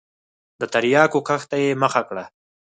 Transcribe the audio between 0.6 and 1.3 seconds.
تریاکو